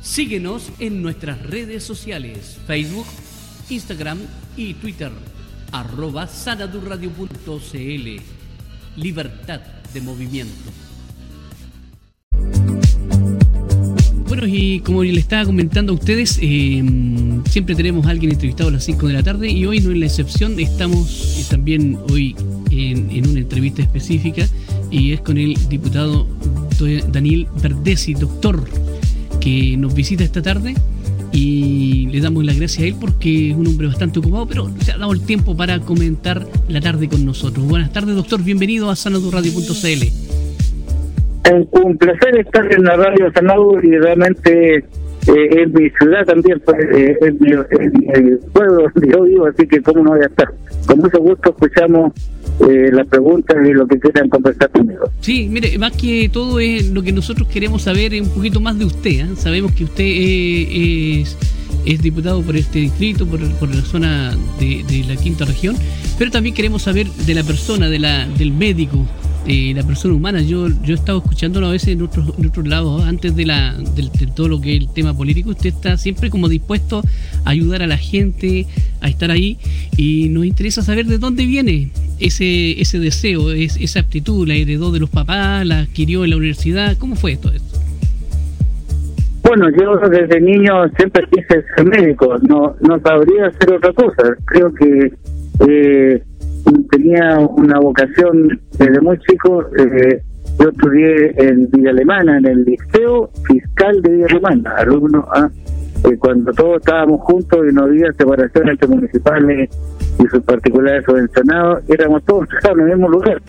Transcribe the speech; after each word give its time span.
Síguenos 0.01 0.71
en 0.79 1.03
nuestras 1.03 1.43
redes 1.43 1.85
sociales, 1.85 2.57
Facebook, 2.67 3.05
Instagram 3.69 4.21
y 4.57 4.73
Twitter, 4.75 5.13
arroba 5.71 6.27
sanadurradio.cl. 6.27 8.23
Libertad 8.97 9.61
de 9.93 10.01
movimiento. 10.01 10.71
Bueno, 14.33 14.47
y 14.47 14.81
como 14.81 15.05
le 15.05 15.21
estaba 15.21 15.45
comentando 15.45 15.93
a 15.93 15.95
ustedes, 15.95 16.39
eh, 16.41 16.83
siempre 17.51 17.75
tenemos 17.75 18.07
a 18.07 18.11
alguien 18.13 18.33
entrevistado 18.33 18.71
a 18.71 18.73
las 18.73 18.85
5 18.85 19.09
de 19.09 19.13
la 19.13 19.23
tarde 19.23 19.51
y 19.51 19.67
hoy 19.67 19.81
no 19.81 19.91
es 19.91 19.99
la 19.99 20.07
excepción, 20.07 20.59
estamos 20.59 21.37
eh, 21.39 21.45
también 21.51 21.99
hoy 22.11 22.35
en, 22.71 23.29
una 23.29 23.41
entrevista 23.41 23.83
específica 23.83 24.49
y 24.91 25.13
es 25.13 25.21
con 25.21 25.37
el 25.37 25.55
diputado 25.69 26.27
Daniel 27.13 27.47
Verdesi, 27.63 28.15
doctor, 28.15 28.67
que 29.39 29.77
nos 29.77 29.93
visita 29.93 30.25
esta 30.25 30.41
tarde 30.41 30.77
y 31.31 32.07
le 32.07 32.19
damos 32.23 32.43
las 32.43 32.57
gracias 32.57 32.85
a 32.85 32.87
él 32.87 32.97
porque 32.99 33.51
es 33.51 33.55
un 33.55 33.67
hombre 33.67 33.89
bastante 33.89 34.21
ocupado, 34.21 34.47
pero 34.47 34.71
se 34.83 34.93
ha 34.93 34.97
dado 34.97 35.13
el 35.13 35.21
tiempo 35.21 35.55
para 35.55 35.79
comentar 35.81 36.49
la 36.69 36.81
tarde 36.81 37.07
con 37.07 37.23
nosotros. 37.27 37.67
Buenas 37.67 37.93
tardes, 37.93 38.17
doctor, 38.17 38.43
bienvenido 38.43 38.89
a 38.89 38.97
sanadurradio.cl. 38.97 40.22
Un 41.51 41.99
placer 41.99 42.39
estar 42.39 42.73
en 42.73 42.85
la 42.85 42.97
radio 42.97 43.33
Sanadu 43.33 43.79
y 43.83 43.99
realmente 43.99 44.85
eh, 45.27 45.63
en 45.63 45.73
mi 45.73 45.91
ciudad 45.91 46.25
también, 46.25 46.61
pues, 46.65 46.79
eh, 46.95 47.17
en, 47.21 47.39
mi, 47.41 48.37
pueblo 48.53 48.89
donde 48.95 49.13
yo 49.13 49.23
vivo, 49.23 49.47
así 49.47 49.67
que 49.67 49.81
cómo 49.81 50.03
no 50.03 50.11
voy 50.11 50.21
a 50.23 50.27
estar. 50.27 50.49
Con 50.87 50.99
mucho 50.99 51.19
gusto 51.19 51.51
escuchamos 51.51 52.13
eh, 52.69 52.91
las 52.93 53.07
preguntas 53.07 53.57
y 53.65 53.73
lo 53.73 53.87
que 53.87 53.99
quieran 54.01 54.29
conversar 54.29 54.71
conmigo. 54.71 55.05
Sí, 55.21 55.49
mire, 55.51 55.79
más 55.79 55.93
que 55.93 56.29
todo 56.33 56.59
es 56.59 56.91
lo 56.91 57.03
que 57.03 57.13
nosotros 57.13 57.49
queremos 57.49 57.83
saber 57.83 58.21
un 58.21 58.31
poquito 58.31 58.61
más 58.61 58.79
de 58.79 58.85
usted. 58.85 59.11
¿eh? 59.11 59.27
Sabemos 59.37 59.73
que 59.73 59.85
usted 59.85 60.05
es, 60.05 61.37
es, 61.87 62.03
diputado 62.03 62.43
por 62.43 62.57
este 62.57 62.81
distrito, 62.81 63.27
por, 63.27 63.41
por 63.55 63.69
la 63.69 63.83
zona 63.83 64.37
de, 64.59 64.85
de, 64.89 65.05
la 65.09 65.17
quinta 65.17 65.45
región, 65.45 65.77
pero 66.19 66.31
también 66.31 66.55
queremos 66.55 66.83
saber 66.83 67.07
de 67.07 67.35
la 67.35 67.45
persona, 67.45 67.89
de 67.89 67.99
la, 67.99 68.27
del 68.27 68.53
médico, 68.53 69.07
eh, 69.47 69.73
la 69.75 69.83
persona 69.83 70.15
humana. 70.15 70.41
Yo 70.41 70.69
yo 70.69 70.93
he 70.93 70.95
estado 70.95 71.19
escuchándolo 71.19 71.67
a 71.67 71.71
veces 71.71 71.89
en 71.89 72.03
otros, 72.03 72.35
en 72.39 72.47
otros 72.47 72.67
lados, 72.69 73.03
antes 73.05 73.35
de, 73.35 73.47
la, 73.47 73.75
de, 73.75 74.27
todo 74.35 74.49
lo 74.49 74.61
que 74.61 74.77
es 74.77 74.83
el 74.83 74.93
tema 74.93 75.15
político, 75.17 75.51
usted 75.51 75.71
está 75.71 75.97
siempre 75.97 76.31
como 76.31 76.49
dispuesto 76.49 77.03
a 77.45 77.51
ayudar 77.51 77.83
a 77.83 77.87
la 77.87 77.97
gente, 77.97 78.67
a 79.01 79.09
estar 79.09 79.31
ahí, 79.31 79.59
y 79.97 80.29
nos 80.29 80.45
interesa 80.45 80.83
saber 80.83 81.07
de 81.07 81.19
dónde 81.19 81.47
viene 81.47 81.91
ese, 82.21 82.81
ese 82.81 82.99
deseo, 82.99 83.51
es, 83.53 83.77
esa 83.77 84.01
aptitud, 84.01 84.47
la 84.47 84.55
heredó 84.55 84.93
de 84.93 85.01
los 85.01 85.11
papás, 85.11 85.67
la 85.67 85.81
adquirió 85.81 86.25
en 86.25 86.31
la 86.31 86.37
universidad, 86.37 86.97
¿cómo 86.99 87.17
fue 87.17 87.37
todo 87.37 87.53
esto? 87.53 87.79
Bueno, 89.43 89.69
yo 89.71 89.97
desde 90.09 90.41
niño 90.41 90.89
siempre 90.97 91.27
quise 91.31 91.65
ser 91.77 91.85
médico, 91.85 92.39
no, 92.49 92.77
no 92.81 93.01
sabría 93.01 93.49
hacer 93.49 93.75
otra 93.75 93.93
cosa. 93.93 94.37
Creo 94.47 94.73
que 94.73 95.13
eh, 95.69 96.23
tenía 96.91 97.39
una 97.39 97.79
vocación 97.79 98.61
desde 98.79 99.01
muy 99.01 99.19
chico. 99.19 99.65
Eh, 99.79 100.23
yo 100.59 100.69
estudié 100.69 101.35
en 101.37 101.71
Villa 101.71 101.91
Alemana, 101.91 102.39
en 102.39 102.47
el 102.47 102.65
Liceo 102.65 103.31
Fiscal 103.47 104.03
de 104.03 104.11
Villa 104.11 104.27
Alemana, 104.31 104.75
alumno 104.77 105.27
¿ah? 105.33 105.49
eh, 106.05 106.17
cuando 106.19 106.53
todos 106.53 106.79
estábamos 106.79 107.21
juntos 107.23 107.61
y 107.69 107.75
no 107.75 107.85
había 107.85 108.13
separación 108.13 108.69
entre 108.69 108.89
municipales 108.89 109.71
y 110.19 110.27
sus 110.27 110.43
particulares 110.43 111.05
subvencionados, 111.05 111.83
éramos 111.89 112.25
todos 112.25 112.49
en 112.71 112.81
el 112.81 112.87
mismo 112.87 113.09
lugar. 113.09 113.41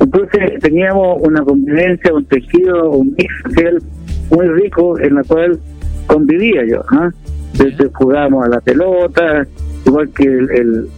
Entonces 0.00 0.58
teníamos 0.60 1.18
una 1.22 1.42
convivencia, 1.42 2.12
un 2.12 2.24
tejido, 2.24 2.90
un 2.90 3.14
mix 3.16 3.32
social 3.44 3.82
muy 4.30 4.48
rico 4.48 4.98
en 4.98 5.14
la 5.14 5.24
cual 5.24 5.58
convivía 6.06 6.64
yo. 6.66 6.82
¿ah? 6.90 7.10
Desde 7.58 7.90
jugábamos 7.92 8.46
a 8.46 8.48
la 8.48 8.60
pelota, 8.60 9.46
igual 9.90 10.08
que 10.10 10.24
el, 10.24 10.50
el, 10.50 10.88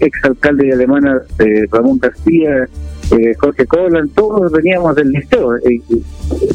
ex 0.00 0.24
alcalde 0.24 0.66
de 0.66 0.72
Alemana, 0.74 1.20
eh, 1.38 1.64
Ramón 1.70 1.98
García, 1.98 2.68
eh, 3.10 3.34
Jorge 3.38 3.66
Colan, 3.66 4.08
todos 4.10 4.52
veníamos 4.52 4.94
del 4.96 5.10
liceo, 5.10 5.56
eh, 5.56 5.80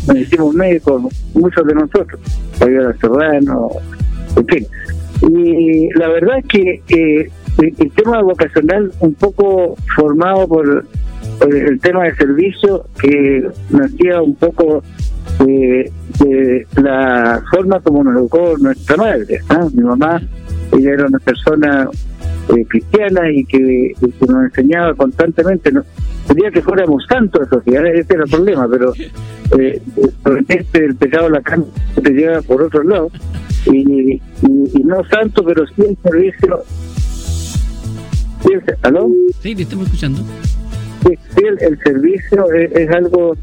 nos 0.08 0.18
hicimos 0.18 0.54
médicos, 0.54 1.04
muchos 1.34 1.66
de 1.66 1.74
nosotros, 1.74 2.20
Fabiola 2.54 2.96
Serrano, 3.00 3.70
en 4.36 4.46
fin. 4.46 4.68
Y 5.30 5.90
la 5.98 6.08
verdad 6.10 6.38
es 6.40 6.46
que 6.46 6.82
eh, 6.90 7.32
el 7.58 7.92
tema 7.92 8.22
vocacional, 8.22 8.92
un 9.00 9.14
poco 9.16 9.76
formado 9.96 10.48
por, 10.48 10.86
el 11.42 11.80
tema 11.80 12.04
de 12.06 12.16
servicio, 12.16 12.86
que 13.02 13.48
nacía 13.70 14.22
un 14.22 14.36
poco 14.36 14.84
de 15.40 15.92
la 16.76 17.42
forma 17.52 17.80
como 17.82 18.04
nos 18.04 18.16
educó 18.16 18.58
nuestra 18.58 18.98
madre, 18.98 19.40
mi 19.74 19.84
mamá 19.84 20.22
ella 20.72 20.92
era 20.94 21.06
una 21.08 21.20
persona 21.20 21.90
eh, 22.50 22.66
cristiana 22.68 23.32
y 23.32 23.46
que, 23.46 23.94
nos 24.28 24.46
enseñaba 24.46 24.94
constantemente, 24.96 25.72
no, 25.72 25.84
quería 26.28 26.52
que 26.52 26.62
fuéramos 26.62 27.06
santos 27.08 27.50
de 27.50 27.58
sociedad, 27.58 27.86
ese 27.88 28.14
era 28.14 28.24
el 28.24 28.30
problema, 28.30 28.68
pero 28.70 28.94
eh, 29.60 29.82
este 30.48 30.86
el 30.86 30.96
pecado 30.96 31.26
de 31.26 31.32
la 31.32 31.42
carne 31.42 31.66
te 32.02 32.12
lleva 32.12 32.42
por 32.42 32.62
otro 32.62 32.84
lado, 32.84 33.10
y, 33.66 34.22
no 34.84 35.04
santo, 35.06 35.44
pero 35.44 35.66
sí 35.68 35.84
el 35.88 35.98
servicio. 36.04 36.64
¿Aló? 38.82 39.10
Sí, 39.42 39.54
le 39.54 39.64
estamos 39.64 39.86
escuchando. 39.86 40.22
Sí, 41.04 41.44
el, 41.46 41.80
servicio 41.80 42.52
es 42.52 42.90
algo 42.90 43.36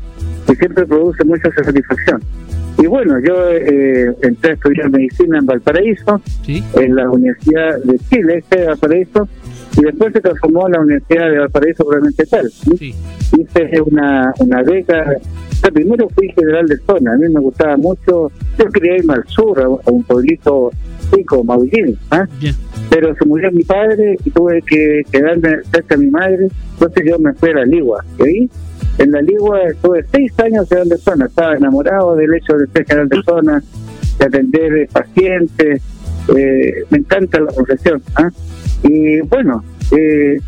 que 0.46 0.56
siempre 0.56 0.84
produce 0.86 1.24
mucha 1.24 1.50
satisfacción. 1.52 2.22
Y 2.78 2.86
bueno, 2.86 3.18
yo 3.20 3.50
eh, 3.50 4.14
entré 4.22 4.50
a 4.50 4.54
estudiar 4.54 4.90
medicina 4.90 5.38
en 5.38 5.46
Valparaíso, 5.46 6.20
en 6.46 6.94
la 6.94 7.10
Universidad 7.10 7.78
de 7.82 7.98
Chile, 8.10 8.38
este 8.38 8.60
de 8.60 8.66
Valparaíso, 8.66 9.28
y 9.78 9.82
después 9.82 10.12
se 10.12 10.20
transformó 10.20 10.66
en 10.66 10.72
la 10.72 10.80
Universidad 10.80 11.30
de 11.30 11.38
Valparaíso 11.38 11.84
probablemente 11.84 12.26
tal. 12.26 12.50
Hice 12.80 13.80
una, 13.80 14.32
una 14.40 14.62
beca, 14.62 15.16
primero 15.72 16.08
fui 16.10 16.28
general 16.32 16.66
de 16.66 16.76
zona, 16.78 17.14
a 17.14 17.16
mí 17.16 17.28
me 17.28 17.40
gustaba 17.40 17.76
mucho, 17.76 18.30
yo 18.58 18.64
quería 18.72 18.96
irme 18.96 19.14
al 19.14 19.26
sur, 19.26 19.60
a, 19.60 19.68
un 19.90 20.02
pueblito 20.04 20.70
chico, 21.14 21.44
Maullín, 21.44 21.98
¿ah? 22.10 22.26
pero 22.90 23.14
se 23.14 23.24
murió 23.24 23.50
mi 23.52 23.62
padre 23.62 24.16
y 24.24 24.30
tuve 24.30 24.62
que 24.62 25.02
quedarme 25.10 25.62
cerca 25.70 25.96
de 25.96 26.04
mi 26.04 26.10
madre, 26.10 26.48
entonces 26.72 27.04
yo 27.06 27.18
me 27.18 27.32
fui 27.34 27.50
a 27.50 27.54
la 27.54 27.64
Ligua, 27.64 28.04
¿sí? 28.22 28.50
En 28.98 29.12
la 29.12 29.20
Ligua 29.20 29.62
estuve 29.62 30.04
seis 30.10 30.32
años 30.38 30.68
general 30.68 30.88
de 30.88 30.98
zona, 30.98 31.26
estaba 31.26 31.54
enamorado 31.54 32.16
del 32.16 32.34
hecho 32.34 32.56
de 32.56 32.66
ser 32.68 32.86
general 32.86 33.08
de 33.08 33.22
zona, 33.24 33.62
de 34.18 34.24
atender 34.24 34.88
pacientes, 34.90 35.82
eh, 36.34 36.84
me 36.90 36.98
encanta 36.98 37.40
la 37.40 37.52
profesión. 37.52 38.02
¿ah? 38.14 38.30
Y 38.82 39.20
bueno, 39.20 39.62
eh, 39.96 40.38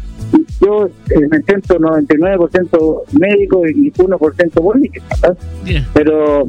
yo 0.61 0.87
eh, 0.87 1.29
me 1.31 1.43
siento 1.43 1.79
99% 1.79 3.03
médico 3.19 3.67
y 3.67 3.93
1% 3.93 4.51
político, 4.53 5.07
¿ah? 5.23 5.35
pero 5.93 6.49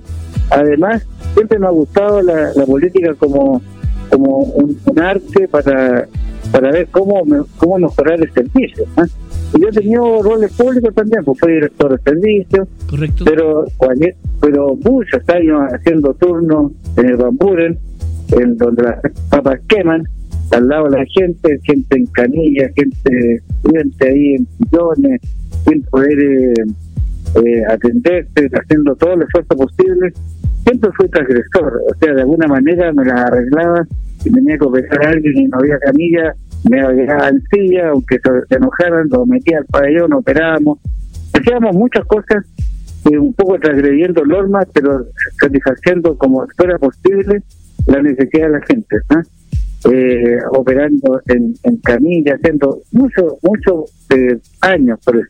además 0.49 1.05
siempre 1.33 1.59
me 1.59 1.67
ha 1.67 1.71
gustado 1.71 2.21
la, 2.21 2.51
política 2.65 3.13
como 3.15 3.61
como 4.09 4.37
un, 4.39 4.99
arte 4.99 5.47
para 5.47 6.07
para 6.51 6.71
ver 6.71 6.87
cómo 6.89 7.23
cómo 7.57 7.77
mejorar 7.77 8.19
el 8.21 8.31
servicio. 8.33 8.85
¿ah? 8.97 9.05
Yo 9.57 9.67
he 9.67 9.71
tenido 9.71 10.21
roles 10.21 10.53
públicos 10.53 10.93
también, 10.93 11.23
pues 11.23 11.39
fui 11.39 11.53
director 11.53 11.91
de 11.91 12.11
servicio, 12.11 12.67
Correcto. 12.87 13.25
pero 13.25 13.65
pero 14.39 14.75
muchos 14.75 15.27
años 15.29 15.61
haciendo 15.73 16.13
turnos 16.13 16.71
en 16.97 17.05
el 17.07 17.17
Bamburen, 17.17 17.77
en 18.31 18.57
donde 18.57 18.83
las 18.83 18.99
papas 19.29 19.59
queman, 19.67 20.03
al 20.51 20.67
lado 20.67 20.89
de 20.89 20.99
la 20.99 21.05
gente, 21.05 21.59
gente 21.63 21.97
en 21.97 22.05
canilla, 22.07 22.69
gente, 22.75 23.41
gente 23.63 24.07
ahí 24.07 24.35
en 24.35 24.47
sillones, 24.57 25.21
sin 25.67 25.81
poder 25.83 26.19
eh, 26.19 26.53
eh, 27.35 27.63
atenderse, 27.69 28.49
haciendo 28.53 28.95
todo 28.95 29.13
el 29.13 29.23
esfuerzo 29.23 29.55
posible. 29.55 30.13
Siempre 30.63 30.89
fui 30.95 31.09
transgresor, 31.09 31.81
o 31.89 31.97
sea, 31.99 32.13
de 32.13 32.21
alguna 32.21 32.47
manera 32.47 32.91
me 32.93 33.05
las 33.05 33.19
arreglaba 33.21 33.87
y 34.23 34.31
tenía 34.31 34.57
que 34.57 34.65
operar 34.65 35.05
a 35.05 35.09
alguien 35.09 35.37
y 35.37 35.47
no 35.47 35.57
había 35.57 35.79
camilla, 35.79 36.35
me 36.63 36.93
dejaba 36.93 37.29
en 37.29 37.41
silla, 37.51 37.89
aunque 37.89 38.17
se 38.49 38.55
enojaran, 38.55 39.07
lo 39.09 39.25
metía 39.25 39.59
al 39.59 39.65
pabellón, 39.65 40.13
operábamos, 40.13 40.79
hacíamos 41.33 41.75
muchas 41.75 42.05
cosas, 42.05 42.45
eh, 43.09 43.17
un 43.17 43.33
poco 43.33 43.59
transgrediendo 43.59 44.25
normas, 44.25 44.67
pero 44.73 45.05
satisfaciendo 45.39 46.17
como 46.17 46.45
fuera 46.57 46.77
posible 46.77 47.41
la 47.87 48.01
necesidad 48.01 48.47
de 48.47 48.51
la 48.51 48.65
gente, 48.65 48.97
eh, 49.91 50.37
operando 50.51 51.21
en, 51.27 51.53
en 51.63 51.77
camilla, 51.77 52.35
haciendo 52.35 52.81
muchos 52.91 53.35
mucho, 53.41 53.85
eh, 54.15 54.37
años 54.61 54.99
por 55.03 55.15
eso. 55.15 55.27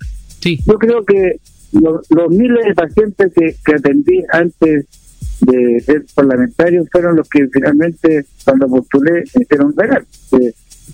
Yo 0.65 0.73
creo 0.79 1.03
que 1.03 1.39
los 1.71 2.29
miles 2.29 2.65
de 2.65 2.73
pacientes 2.73 3.31
que, 3.35 3.55
que 3.63 3.75
atendí 3.75 4.23
antes 4.31 4.87
de 5.41 5.79
ser 5.81 6.05
parlamentario 6.15 6.83
fueron 6.91 7.15
los 7.15 7.29
que 7.29 7.47
finalmente, 7.51 8.25
cuando 8.43 8.67
postulé, 8.67 9.23
me 9.35 9.41
hicieron 9.43 9.73
regar. 9.75 10.03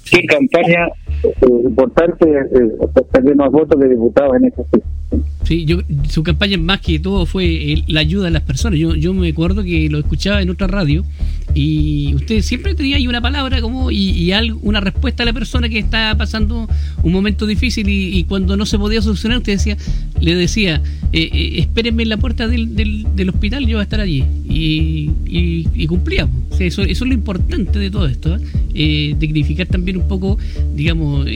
¿Qué 0.10 0.25
campaña 0.25 0.88
importante 1.42 2.25
tener 3.12 3.36
más 3.36 3.52
votos 3.52 3.80
de 3.80 3.90
diputados 3.90 4.36
en 4.38 4.46
ese 4.46 4.63
sitio. 4.66 4.84
Sí, 5.44 5.66
yo, 5.66 5.81
su 6.10 6.24
campaña 6.24 6.57
más 6.57 6.81
que 6.81 6.98
todo 7.00 7.25
fue 7.28 7.84
la 7.88 8.00
ayuda 8.00 8.28
a 8.28 8.31
las 8.31 8.42
personas. 8.42 8.80
Yo, 8.80 8.96
yo 8.96 9.13
me 9.13 9.30
acuerdo 9.30 9.63
que 9.63 9.90
lo 9.90 10.00
escuchaba 10.00 10.42
en 10.42 10.50
otra 10.50 10.66
radio 10.66 11.06
y 11.54 12.13
usted 12.16 12.42
siempre 12.42 12.74
tenía 12.74 12.98
ahí 12.98 13.07
una 13.07 13.22
palabra 13.22 13.62
como 13.62 13.92
y, 13.92 14.10
y 14.10 14.31
algo, 14.31 14.60
una 14.63 14.81
respuesta 14.81 15.24
a 15.24 15.25
la 15.25 15.34
persona 15.34 15.69
que 15.69 15.78
está 15.78 16.16
pasando 16.18 16.68
un 17.04 17.12
momento 17.12 17.46
difícil 17.46 17.88
y, 17.88 18.24
cuando 18.24 18.57
no 18.57 18.66
se 18.66 18.80
podía 18.80 19.02
solucionar 19.02 19.38
usted 19.38 19.54
decía, 19.54 19.78
le 20.19 20.36
decía, 20.36 20.81
eh, 21.13 21.30
eh, 21.31 21.54
espérenme 21.60 22.04
en 22.04 22.10
la 22.10 22.18
puerta 22.18 22.48
del, 22.48 22.75
del, 22.75 23.30
hospital, 23.30 23.68
yo 23.68 23.78
voy 23.78 23.81
a 23.81 23.84
estar 23.84 24.00
allí 24.00 24.24
y, 24.50 25.12
y, 25.28 25.88
cumplía. 25.88 26.28
eso, 26.60 26.81
eso 26.81 27.04
es 27.04 27.08
lo 27.08 27.13
importante 27.13 27.78
de 27.78 27.92
todo 27.92 28.08
esto, 28.08 28.36
¿eh? 28.36 28.40
eh 28.74 29.16
dignificar 29.19 29.68
también 29.68 29.98
un 29.98 30.08
poco, 30.08 30.40
digamos, 30.74 31.28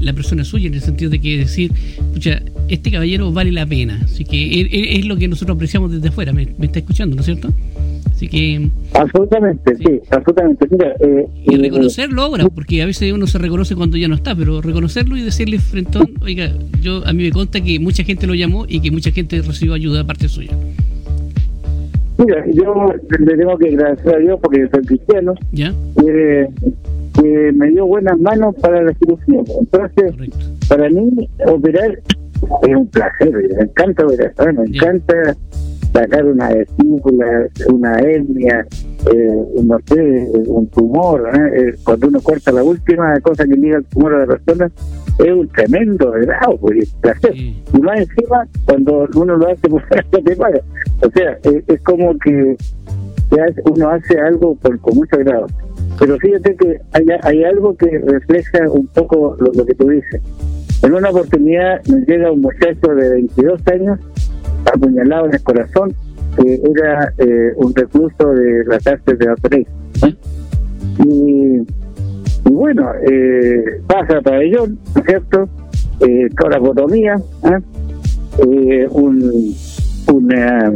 la 0.00 0.12
persona 0.12 0.44
suya 0.44 0.66
en 0.66 0.74
el 0.74 0.82
sentido 0.82 1.10
de 1.10 1.18
que 1.18 1.38
decir, 1.38 1.72
escucha, 1.98 2.42
este 2.70 2.90
caballero 2.90 3.32
vale 3.32 3.52
la 3.52 3.66
pena. 3.66 4.00
Así 4.04 4.24
que 4.24 4.96
es, 4.98 5.04
lo 5.04 5.16
que 5.16 5.28
nosotros 5.28 5.56
apreciamos 5.56 5.92
desde 5.92 6.08
afuera. 6.08 6.32
Me, 6.32 6.42
está 6.62 6.78
escuchando, 6.78 7.16
¿no 7.16 7.20
es 7.20 7.26
cierto? 7.26 7.48
Así 8.10 8.28
que. 8.28 8.68
Absolutamente, 8.94 9.76
sí, 9.76 10.00
absolutamente. 10.10 10.66
Eh, 11.00 11.26
y 11.46 11.54
eh, 11.54 11.58
reconocerlo 11.58 12.22
ahora, 12.22 12.48
porque 12.48 12.82
a 12.82 12.86
veces 12.86 13.12
uno 13.12 13.26
se 13.26 13.38
reconoce 13.38 13.74
cuando 13.74 13.96
ya 13.96 14.08
no 14.08 14.14
está, 14.14 14.34
pero 14.34 14.60
reconocerlo 14.60 15.16
y 15.16 15.22
decirle 15.22 15.58
frentón, 15.58 16.14
oiga, 16.22 16.52
yo 16.80 17.06
a 17.06 17.12
mí 17.12 17.24
me 17.24 17.32
consta 17.32 17.60
que 17.60 17.78
mucha 17.78 18.04
gente 18.04 18.26
lo 18.26 18.34
llamó 18.34 18.64
y 18.68 18.80
que 18.80 18.90
mucha 18.90 19.10
gente 19.10 19.40
recibió 19.42 19.74
ayuda 19.74 19.98
de 19.98 20.04
parte 20.04 20.28
suya. 20.28 20.56
Mira, 22.18 22.44
yo 22.52 22.92
le 23.18 23.36
tengo 23.36 23.56
que 23.56 23.68
agradecer 23.68 24.14
a 24.14 24.18
Dios 24.18 24.38
porque 24.42 24.68
soy 24.70 24.84
cristiano. 24.84 25.34
¿Ya? 25.52 25.72
Eh, 26.06 26.48
que 27.14 27.52
me 27.52 27.70
dio 27.70 27.86
buenas 27.86 28.18
manos 28.20 28.54
para 28.56 28.82
la 28.82 28.94
cirugía. 28.94 29.40
Entonces, 29.58 30.14
para 30.68 30.88
mí, 30.90 31.28
operar 31.46 31.98
es 32.62 32.76
un 32.76 32.86
placer, 32.88 33.32
me 33.32 33.62
encanta 33.62 34.04
ver 34.06 34.34
me 34.54 34.64
encanta 34.64 35.36
sacar 35.92 36.24
una 36.24 36.48
vesícula, 36.50 37.48
una 37.72 37.98
hernia, 37.98 38.66
eh, 39.12 39.62
no 39.62 39.78
sé, 39.86 40.28
un 40.46 40.66
tumor. 40.68 41.28
¿eh? 41.34 41.74
cuando 41.84 42.08
uno 42.08 42.20
corta 42.20 42.52
la 42.52 42.62
última 42.62 43.18
cosa 43.20 43.44
que 43.44 43.54
liga 43.54 43.78
el 43.78 43.84
tumor 43.86 44.14
a 44.14 44.18
la 44.20 44.26
persona, 44.26 44.70
es 45.18 45.32
un 45.32 45.48
tremendo 45.48 46.12
grado, 46.12 46.56
pues, 46.58 46.90
placer. 47.00 47.34
Y 47.34 47.80
más 47.80 48.00
encima, 48.00 48.46
cuando 48.66 49.08
uno 49.14 49.36
lo 49.36 49.48
hace, 49.48 49.68
pues 49.68 49.84
te 50.24 50.36
paga. 50.36 50.60
O 51.02 51.10
sea, 51.10 51.38
es, 51.42 51.80
como 51.82 52.16
que 52.18 52.56
uno 53.64 53.90
hace 53.90 54.18
algo 54.18 54.56
con 54.56 54.94
mucho 54.94 55.18
grado. 55.18 55.46
Pero 55.98 56.16
fíjate 56.18 56.56
que 56.56 56.80
hay, 56.92 57.06
hay 57.22 57.44
algo 57.44 57.76
que 57.76 57.98
refleja 57.98 58.70
un 58.70 58.86
poco 58.88 59.36
lo, 59.38 59.52
lo 59.52 59.66
que 59.66 59.74
tú 59.74 59.88
dices 59.88 60.22
en 60.82 60.94
una 60.94 61.10
oportunidad 61.10 61.84
nos 61.86 62.06
llega 62.06 62.32
un 62.32 62.40
muchacho 62.40 62.94
de 62.94 63.08
22 63.10 63.60
años, 63.72 63.98
apuñalado 64.72 65.26
en 65.26 65.34
el 65.34 65.42
corazón, 65.42 65.94
que 66.36 66.54
era 66.54 67.12
eh, 67.18 67.52
un 67.56 67.74
recluso 67.74 68.28
de 68.32 68.64
la 68.66 68.78
cárcel 68.78 69.18
de 69.18 69.26
Valparaíso. 69.26 69.70
Y, 71.04 71.58
y, 71.58 72.52
bueno, 72.52 72.92
eh, 73.10 73.82
pasa 73.86 74.18
a 74.18 74.22
pabellón, 74.22 74.78
¿no 74.94 75.00
es 75.00 75.06
cierto? 75.06 75.48
Eh, 76.00 76.28
toracotomía, 76.38 77.16
eh, 78.38 78.88
un, 78.90 79.54
una 80.10 80.72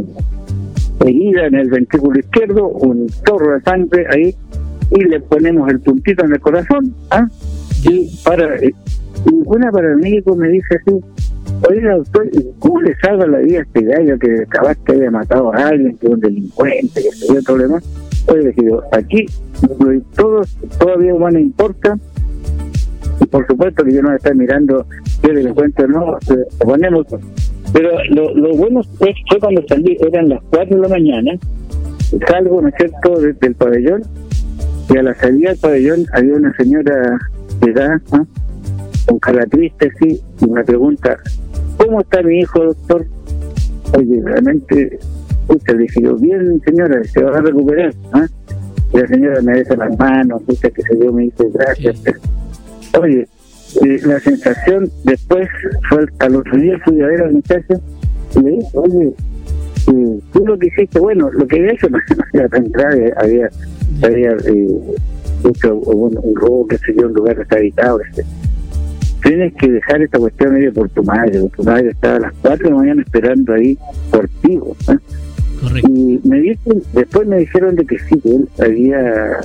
herida 1.03 1.47
en 1.47 1.55
el 1.55 1.69
ventrículo 1.69 2.19
izquierdo, 2.19 2.67
un 2.67 3.07
chorro 3.25 3.55
de 3.55 3.61
sangre 3.61 4.05
ahí, 4.11 4.35
y 4.91 5.03
le 5.03 5.19
ponemos 5.19 5.69
el 5.71 5.79
puntito 5.79 6.25
en 6.25 6.33
el 6.33 6.39
corazón, 6.39 6.93
¿ah? 7.09 7.27
y 7.83 8.15
para 8.23 8.55
y 9.25 9.41
una 9.45 9.71
para 9.71 9.91
el 9.91 9.97
médico 9.97 10.35
me 10.35 10.49
dice 10.49 10.75
así, 10.75 10.99
oiga 11.69 11.95
doctor, 11.95 12.29
¿cómo 12.59 12.81
le 12.81 12.95
salva 12.97 13.27
la 13.27 13.39
vida 13.39 13.59
a 13.59 13.61
este 13.61 13.81
gallo 13.81 14.19
que 14.19 14.43
acabaste 14.43 14.93
de 14.93 14.97
haber 14.97 15.11
matado 15.11 15.53
a 15.53 15.67
alguien, 15.67 15.97
que 15.97 16.07
es 16.07 16.13
un 16.13 16.19
delincuente, 16.19 17.01
que 17.01 17.11
se 17.11 17.31
dio 17.31 17.43
todo 17.43 17.57
lo 17.57 17.63
demás? 17.63 17.83
Oye, 18.27 18.53
digo, 18.57 18.83
aquí 18.91 19.25
todos, 20.15 20.57
todavía 20.79 21.13
humano 21.13 21.39
importa, 21.39 21.97
y 23.21 23.25
por 23.25 23.45
supuesto 23.47 23.83
que 23.83 23.93
yo 23.93 24.01
no 24.01 24.13
estar 24.13 24.35
mirando 24.35 24.85
qué 25.21 25.31
delincuente 25.31 25.83
o 25.83 25.87
no, 25.87 26.17
ponemos, 26.59 27.05
pero 27.71 27.91
lo, 28.09 28.33
lo 28.35 28.55
bueno 28.55 28.81
fue, 28.97 29.13
fue, 29.29 29.39
cuando 29.39 29.63
salí, 29.67 29.97
eran 29.99 30.29
las 30.29 30.41
4 30.49 30.75
de 30.75 30.81
la 30.81 30.89
mañana, 30.89 31.31
salgo, 32.27 32.61
¿no 32.61 32.67
es 32.67 32.73
cierto?, 32.77 33.19
desde 33.19 33.47
el 33.47 33.55
pabellón, 33.55 34.03
y 34.89 34.97
a 34.97 35.03
la 35.03 35.15
salida 35.15 35.49
del 35.49 35.59
pabellón 35.59 36.05
había 36.13 36.33
una 36.33 36.55
señora 36.55 37.19
de 37.61 37.71
edad, 37.71 38.01
¿no? 38.11 38.27
Con 39.05 39.19
cara 39.19 39.45
triste, 39.45 39.91
sí, 39.99 40.21
y 40.41 40.49
me 40.49 40.63
pregunta, 40.63 41.17
¿cómo 41.77 42.01
está 42.01 42.21
mi 42.23 42.39
hijo, 42.39 42.63
doctor? 42.63 43.05
Oye, 43.97 44.21
realmente, 44.23 44.99
usted 45.47 45.75
le 45.75 45.83
dije 45.83 46.01
yo, 46.01 46.15
bien 46.15 46.61
señora, 46.65 47.03
se 47.03 47.23
va 47.23 47.37
a 47.37 47.41
recuperar. 47.41 47.93
¿ah? 48.13 48.27
Y 48.93 48.97
la 48.97 49.07
señora 49.07 49.41
me 49.41 49.53
besa 49.53 49.75
las 49.75 49.97
manos, 49.97 50.41
dice 50.47 50.71
que 50.71 50.81
se 50.81 50.95
dio, 50.95 51.13
me 51.13 51.23
dice 51.23 51.45
gracias. 51.53 52.01
Oye, 52.99 53.27
la 54.05 54.19
sensación 54.19 54.89
después 55.03 55.47
fue 55.89 56.05
al 56.19 56.35
otro 56.35 56.57
día 56.57 56.79
fui 56.85 57.01
a 57.01 57.07
ver 57.07 57.21
al 57.23 57.33
muchacho 57.33 57.73
y 58.35 58.39
le 58.41 58.51
dije, 58.51 58.69
oye, 58.73 59.13
tú 60.31 60.45
lo 60.45 60.57
que 60.57 60.67
hiciste, 60.67 60.99
bueno, 60.99 61.29
lo 61.31 61.47
que 61.47 61.57
había 61.57 61.73
hecho 61.73 61.89
no, 61.89 61.99
era 62.33 62.49
tan 62.49 62.71
grave, 62.71 63.13
había, 63.17 63.49
había 64.03 64.31
eh, 64.31 64.79
hecho 65.43 65.75
un, 65.75 66.17
un, 66.21 66.35
robo, 66.35 66.67
que 66.67 66.77
se 66.77 66.93
dio 66.93 67.03
en 67.03 67.07
un 67.09 67.13
lugar 67.13 67.37
deshabitado, 67.37 67.99
este 68.01 68.25
tienes 69.25 69.53
que 69.55 69.71
dejar 69.71 70.03
esta 70.03 70.19
cuestión 70.19 70.53
medio 70.53 70.71
por 70.71 70.87
tu 70.89 71.03
madre, 71.03 71.49
tu 71.55 71.63
madre 71.63 71.89
estaba 71.89 72.17
a 72.17 72.19
las 72.19 72.33
4 72.43 72.63
de 72.63 72.69
la 72.69 72.77
mañana 72.77 73.01
esperando 73.01 73.53
ahí 73.53 73.77
por 74.11 74.27
ti. 74.41 74.59
Y 75.89 76.19
me 76.23 76.39
dicen, 76.41 76.83
después 76.93 77.27
me 77.27 77.37
dijeron 77.37 77.75
de 77.75 77.85
que 77.87 77.97
sí, 77.97 78.19
que 78.19 78.35
él 78.35 78.47
había 78.59 79.39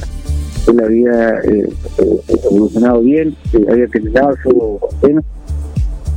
él 0.69 0.81
había 0.85 1.41
eh, 1.41 1.69
eh, 1.99 2.21
evolucionado 2.45 3.01
bien, 3.01 3.35
que 3.51 3.65
había 3.71 3.87
terminado 3.87 4.37
su 4.43 4.79
pena, 5.01 5.23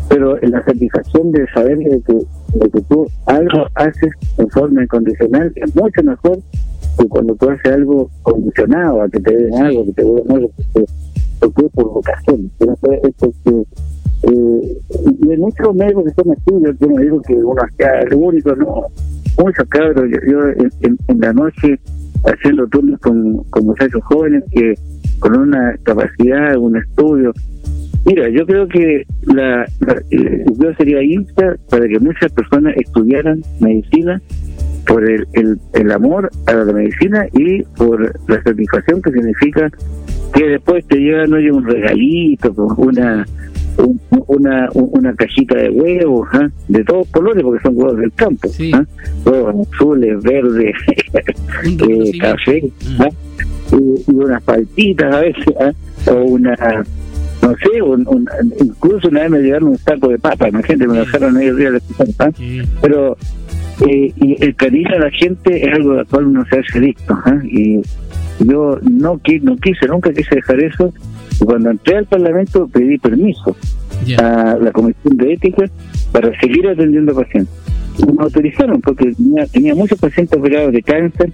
pero 0.10 0.38
la 0.42 0.62
satisfacción 0.66 1.32
de 1.32 1.48
saber 1.54 1.78
de 1.78 2.02
que, 2.02 2.14
de 2.14 2.70
que 2.70 2.82
tú 2.82 3.08
algo 3.28 3.68
haces 3.76 4.12
en 4.40 4.50
forma 4.50 4.84
incondicional 4.84 5.54
es 5.56 5.74
mucho 5.74 6.04
mejor 6.04 6.40
que 7.00 7.08
cuando 7.08 7.34
tú 7.36 7.50
haces 7.50 7.72
algo 7.72 8.10
condicionado, 8.24 9.04
a 9.04 9.08
que 9.08 9.22
te 9.22 9.38
den 9.38 9.56
algo, 9.56 9.86
que 9.86 9.94
te 9.94 10.04
den 10.04 10.32
algo, 10.32 10.52
que 10.74 10.86
por 11.52 11.86
vocación. 11.86 12.50
Es 12.60 13.14
porque, 13.18 13.64
eh, 14.24 14.78
hay 15.30 15.38
muchos 15.38 15.76
médicos 15.76 16.06
que 16.06 16.24
son 16.24 16.34
estudios, 16.34 16.76
yo 16.80 16.88
no 16.88 17.02
digo 17.02 17.22
que 17.22 17.34
uno 17.34 17.62
sea 17.78 18.02
el 18.02 18.14
único, 18.16 18.56
no. 18.56 18.88
Muchos 19.38 19.68
cabros, 19.68 20.10
yo, 20.10 20.32
yo 20.32 20.48
en, 20.82 20.98
en, 21.08 21.20
la 21.20 21.34
noche 21.34 21.80
haciendo 22.24 22.68
turnos 22.68 23.00
con, 23.00 23.44
con 23.46 23.66
muchachos 23.66 24.02
jóvenes 24.04 24.44
que 24.52 24.76
con 25.20 25.38
una 25.38 25.76
capacidad, 25.84 26.56
un 26.58 26.78
estudio. 26.78 27.34
Mira, 28.06 28.30
yo 28.30 28.46
creo 28.46 28.68
que 28.68 29.04
la, 29.24 29.66
yo 30.12 30.74
sería 30.78 31.02
insta 31.02 31.56
para 31.70 31.88
que 31.88 32.00
muchas 32.00 32.32
personas 32.34 32.76
estudiaran 32.78 33.42
medicina 33.60 34.22
por 34.86 35.10
el, 35.10 35.26
el, 35.34 35.58
el, 35.74 35.92
amor 35.92 36.30
a 36.48 36.54
la 36.54 36.74
medicina 36.74 37.26
y 37.32 37.64
por 37.64 38.02
la 38.30 38.44
satisfacción 38.44 39.02
que 39.02 39.12
significa 39.12 39.72
que 40.34 40.48
después 40.48 40.86
te 40.88 40.98
llega 40.98 41.28
no 41.28 41.38
un 41.38 41.66
regalito, 41.66 42.52
una 42.78 43.26
una 44.28 44.70
una 44.74 45.14
cajita 45.16 45.56
de 45.56 45.70
huevos, 45.70 46.28
¿ah? 46.34 46.50
de 46.68 46.84
todos 46.84 47.08
colores, 47.10 47.44
porque 47.44 47.64
son 47.64 47.78
huevos 47.78 47.98
del 47.98 48.12
campo, 48.14 48.50
¿ah? 48.74 48.86
huevos 49.26 49.68
azules, 49.68 50.22
verdes, 50.22 50.76
eh, 51.64 52.12
café, 52.20 52.64
ah. 53.00 53.10
y, 53.72 54.12
unas 54.12 54.44
paltitas 54.44 55.14
a 55.14 55.20
veces, 55.22 55.56
o 56.08 56.14
una 56.14 56.56
no 57.42 57.56
sé, 57.58 57.82
un, 57.82 58.28
incluso 58.60 59.10
una 59.10 59.22
vez 59.22 59.32
me 59.32 59.40
llegaron 59.40 59.70
un 59.70 59.78
saco 59.78 60.10
de 60.10 60.20
papas, 60.20 60.50
imagínate, 60.50 60.88
me 60.88 61.00
dejaron 61.00 61.38
ahí 61.38 61.48
arriba 61.50 61.72
de 61.72 61.82
la 62.18 62.32
pero 62.82 63.18
eh, 63.88 64.14
y 64.16 64.44
el 64.44 64.56
cariño 64.56 64.96
a 64.96 65.00
la 65.00 65.12
gente 65.12 65.66
es 65.66 65.74
algo 65.74 65.92
de 65.92 65.98
lo 65.98 66.06
cual 66.06 66.28
uno 66.28 66.46
se 66.46 66.60
hace 66.60 66.78
adicto, 66.78 67.18
y 67.44 67.82
yo 68.40 68.80
no, 68.82 69.20
no 69.42 69.58
quise, 69.58 69.88
nunca 69.88 70.12
quise 70.14 70.36
dejar 70.36 70.60
eso. 70.62 70.94
Y 71.40 71.46
cuando 71.46 71.72
entré 71.72 71.98
al 71.98 72.06
Parlamento 72.06 72.68
pedí 72.68 72.98
permiso 72.98 73.56
a 74.18 74.58
la 74.62 74.72
Comisión 74.72 75.18
de 75.18 75.34
Ética 75.34 75.70
para 76.12 76.38
seguir 76.40 76.68
atendiendo 76.68 77.14
pacientes. 77.14 77.54
Me 78.00 78.24
autorizaron 78.24 78.82
porque 78.82 79.14
tenía, 79.52 79.76
muchos 79.76 80.00
pacientes 80.00 80.38
operados 80.38 80.74
de 80.74 80.82
cáncer. 80.82 81.32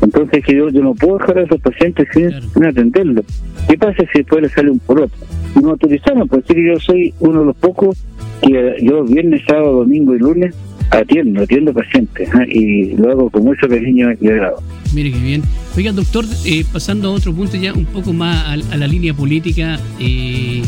Entonces 0.00 0.44
que 0.44 0.56
yo, 0.56 0.68
yo 0.68 0.82
no 0.82 0.94
puedo 0.94 1.18
dejar 1.18 1.38
a 1.38 1.42
esos 1.42 1.60
pacientes 1.60 2.08
sin, 2.12 2.64
atenderlos. 2.64 3.24
¿Qué 3.68 3.78
pasa 3.78 4.02
si 4.12 4.18
después 4.18 4.42
le 4.42 4.48
sale 4.48 4.70
un 4.70 4.80
por 4.80 5.00
otro? 5.00 5.18
Y 5.54 5.60
me 5.60 5.70
autorizaron, 5.70 6.26
porque 6.26 6.54
yo 6.54 6.78
soy 6.80 7.14
uno 7.20 7.40
de 7.40 7.46
los 7.46 7.56
pocos 7.56 8.04
que 8.42 8.76
yo 8.82 9.04
viernes, 9.04 9.42
sábado, 9.46 9.78
domingo 9.78 10.14
y 10.14 10.18
lunes 10.18 10.56
atiendo, 10.90 11.42
atiendo 11.42 11.72
pacientes 11.72 12.28
y 12.48 12.96
lo 12.96 13.10
hago 13.12 13.30
con 13.30 13.44
mucho 13.44 13.68
cariño 13.68 14.10
y 14.20 14.28
agrado. 14.28 14.60
Mire 14.92 15.12
qué 15.12 15.18
bien. 15.18 15.42
Oiga, 15.74 15.92
doctor, 15.92 16.24
eh, 16.44 16.64
pasando 16.70 17.08
a 17.08 17.12
otro 17.12 17.32
punto 17.32 17.56
ya 17.56 17.72
un 17.72 17.86
poco 17.86 18.12
más 18.12 18.46
a, 18.46 18.76
la 18.76 18.86
línea 18.86 19.14
política, 19.14 19.80
eh, 19.98 20.62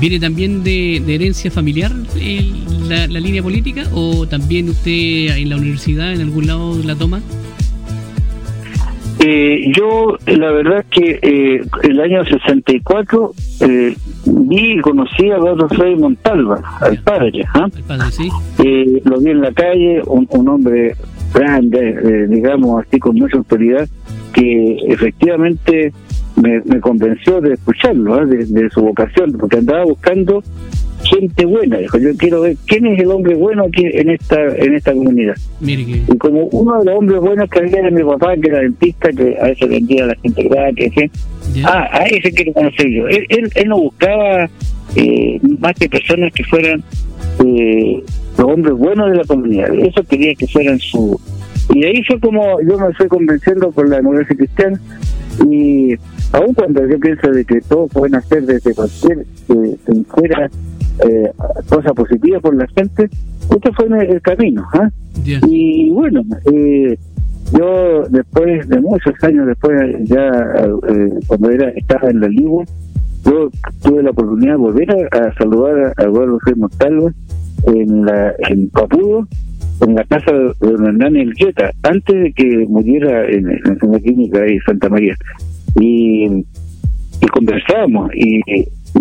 ¿viene 0.00 0.18
también 0.18 0.64
de, 0.64 0.96
herencia 0.96 1.48
familiar 1.50 1.92
la, 2.88 3.06
línea 3.06 3.42
política 3.42 3.84
o 3.92 4.26
también 4.26 4.68
usted 4.68 5.36
en 5.36 5.50
la 5.50 5.56
universidad 5.56 6.12
en 6.12 6.22
algún 6.22 6.48
lado 6.48 6.76
la 6.82 6.96
toma? 6.96 7.20
Eh, 9.20 9.72
yo, 9.76 10.16
la 10.26 10.52
verdad 10.52 10.84
que 10.90 11.18
eh, 11.20 11.60
el 11.82 12.00
año 12.00 12.24
64 12.24 13.32
eh, 13.60 13.96
vi 14.26 14.72
y 14.72 14.80
conocí 14.80 15.28
a 15.30 15.36
Eduardo 15.36 15.68
Frei 15.68 15.96
Montalva, 15.96 16.62
al 16.80 16.98
padre. 17.02 17.44
¿ah? 17.54 17.68
Eh, 18.62 19.02
lo 19.04 19.18
vi 19.18 19.30
en 19.30 19.40
la 19.40 19.52
calle, 19.52 20.02
un, 20.06 20.48
hombre 20.48 20.94
grande, 21.34 22.28
digamos 22.28 22.84
así, 22.86 23.00
con 23.00 23.16
mucha 23.16 23.38
autoridad, 23.38 23.88
que 24.38 24.76
efectivamente 24.86 25.92
me, 26.36 26.80
convenció 26.80 27.40
de 27.40 27.54
escucharlo, 27.54 28.14
¿ah? 28.14 28.24
de, 28.24 28.70
su 28.70 28.82
vocación, 28.82 29.32
porque 29.32 29.58
andaba 29.58 29.84
buscando 29.84 30.42
gente 31.02 31.44
buena. 31.44 31.78
Dijo, 31.78 31.98
yo 31.98 32.16
quiero 32.16 32.42
ver 32.42 32.56
quién 32.66 32.86
es 32.86 33.00
el 33.00 33.10
hombre 33.10 33.34
bueno 33.34 33.64
aquí 33.64 33.84
en 33.84 34.10
esta 34.10 34.40
en 34.56 34.74
esta 34.74 34.92
comunidad. 34.92 35.34
Y 35.60 36.04
como 36.18 36.44
uno 36.52 36.78
de 36.78 36.84
los 36.84 36.98
hombres 36.98 37.20
buenos 37.20 37.50
que 37.50 37.58
había 37.58 37.80
era 37.80 37.90
mi 37.90 38.04
papá, 38.04 38.36
que 38.36 38.48
era 38.48 38.60
dentista, 38.60 39.10
que 39.10 39.36
a 39.40 39.46
veces 39.46 39.68
vendía 39.68 40.04
a 40.04 40.06
la 40.08 40.14
gente 40.16 40.42
gratis, 40.44 40.92
que 40.94 41.10
ah, 41.64 41.88
a 41.90 42.04
ese 42.04 42.30
quiero 42.32 42.52
conocer 42.52 42.88
yo. 42.88 43.08
Él, 43.08 43.26
él, 43.28 43.68
no 43.68 43.80
buscaba 43.80 44.48
eh, 44.94 45.40
más 45.58 45.74
que 45.74 45.88
personas 45.88 46.32
que 46.32 46.44
fueran 46.44 46.82
eh, 47.44 48.02
los 48.36 48.46
hombres 48.46 48.74
buenos 48.74 49.10
de 49.10 49.16
la 49.16 49.24
comunidad. 49.24 49.74
Eso 49.74 50.02
quería 50.04 50.34
que 50.34 50.46
fueran 50.46 50.78
su... 50.78 51.20
Y 51.70 51.84
ahí 51.84 52.02
fue 52.04 52.18
como 52.20 52.60
yo 52.60 52.78
me 52.78 52.92
fui 52.94 53.08
convenciendo 53.08 53.70
con 53.72 53.90
la 53.90 53.96
democracia 53.96 54.36
cristiana 54.36 54.80
y 55.46 55.94
aun 56.32 56.54
cuando 56.54 56.86
yo 56.86 56.98
pienso 56.98 57.30
de 57.30 57.44
que 57.44 57.60
todos 57.60 57.90
pueden 57.92 58.14
hacer 58.14 58.44
desde 58.44 58.74
cualquier 58.74 59.18
eh, 59.48 60.04
fuera 60.08 60.50
eh, 61.06 61.30
cosas 61.68 61.92
positivas 61.92 62.42
por 62.42 62.56
la 62.56 62.66
gente, 62.68 63.08
este 63.54 63.72
fue 63.72 63.86
el 63.86 64.20
camino. 64.20 64.66
¿ah? 64.74 64.88
Y 65.24 65.90
bueno, 65.90 66.22
eh, 66.52 66.98
yo 67.56 68.04
después 68.08 68.68
de 68.68 68.80
muchos 68.80 69.14
años 69.22 69.46
después, 69.46 69.78
ya 70.04 70.28
eh, 70.88 71.10
cuando 71.26 71.50
era 71.50 71.70
estaba 71.70 72.10
en 72.10 72.20
la 72.20 72.28
Ligua, 72.28 72.64
yo 73.24 73.48
tuve 73.82 74.02
la 74.02 74.10
oportunidad 74.10 74.52
de 74.52 74.58
volver 74.58 75.08
a, 75.12 75.34
saludar 75.34 75.92
a 75.96 76.02
Eduardo 76.02 76.38
G. 76.40 76.56
Montalva 76.56 77.12
en, 77.66 78.04
la, 78.04 78.34
en 78.48 78.68
Papudo, 78.70 79.28
en 79.80 79.94
la 79.94 80.04
casa 80.04 80.32
de 80.32 80.52
don 80.60 80.86
Hernán 80.86 81.16
Elgueta, 81.16 81.70
antes 81.82 82.22
de 82.22 82.32
que 82.32 82.66
muriera 82.68 83.24
en, 83.26 83.50
en 83.50 83.92
la 83.92 84.00
clínica 84.00 84.40
de 84.40 84.60
Santa 84.66 84.88
María. 84.88 85.16
Y, 85.80 86.44
conversábamos, 87.32 88.10
y 88.14 88.40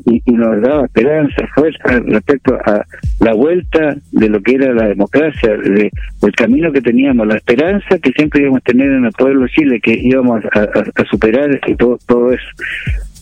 y, 0.06 0.32
nos 0.32 0.62
daba 0.62 0.86
esperanza, 0.86 1.48
fuerza 1.56 2.00
respecto 2.06 2.56
a 2.56 2.86
la 3.20 3.34
vuelta 3.34 3.96
de 4.12 4.30
lo 4.30 4.42
que 4.42 4.56
era 4.56 4.74
la 4.74 4.88
democracia, 4.88 5.58
de, 5.58 5.92
del 6.22 6.32
camino 6.34 6.72
que 6.72 6.82
teníamos, 6.82 7.28
la 7.28 7.38
esperanza 7.38 7.98
que 8.00 8.12
siempre 8.12 8.42
íbamos 8.42 8.60
a 8.60 8.72
tener 8.72 8.92
en 8.92 9.06
el 9.06 9.12
pueblo 9.12 9.44
de 9.44 9.50
Chile, 9.50 9.80
que 9.82 9.94
íbamos 9.94 10.44
a, 10.54 11.06
superar 11.10 11.60
y 11.68 11.76
todo, 11.76 11.98
todo 12.06 12.34
eso. 12.34 12.48